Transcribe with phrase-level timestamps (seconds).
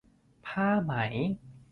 [0.47, 0.93] ผ้าไหม